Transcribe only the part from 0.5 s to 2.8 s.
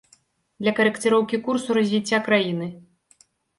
Для карэкціроўкі курсу развіцця краіны?